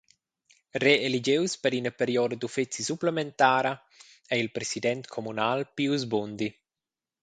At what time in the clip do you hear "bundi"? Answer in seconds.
6.11-6.49